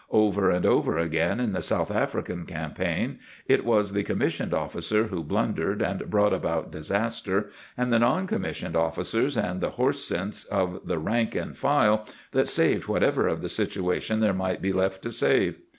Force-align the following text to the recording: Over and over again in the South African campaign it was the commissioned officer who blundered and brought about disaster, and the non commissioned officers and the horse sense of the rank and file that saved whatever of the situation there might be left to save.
Over 0.09 0.49
and 0.49 0.65
over 0.65 0.97
again 0.97 1.39
in 1.39 1.53
the 1.53 1.61
South 1.61 1.91
African 1.91 2.47
campaign 2.47 3.19
it 3.47 3.63
was 3.63 3.93
the 3.93 4.01
commissioned 4.01 4.51
officer 4.51 5.03
who 5.03 5.21
blundered 5.23 5.83
and 5.83 6.09
brought 6.09 6.33
about 6.33 6.71
disaster, 6.71 7.51
and 7.77 7.93
the 7.93 7.99
non 7.99 8.25
commissioned 8.25 8.75
officers 8.75 9.37
and 9.37 9.61
the 9.61 9.69
horse 9.77 10.03
sense 10.03 10.43
of 10.45 10.87
the 10.87 10.97
rank 10.97 11.35
and 11.35 11.55
file 11.55 12.03
that 12.31 12.47
saved 12.47 12.87
whatever 12.87 13.27
of 13.27 13.43
the 13.43 13.47
situation 13.49 14.21
there 14.21 14.33
might 14.33 14.59
be 14.59 14.73
left 14.73 15.03
to 15.03 15.11
save. 15.11 15.59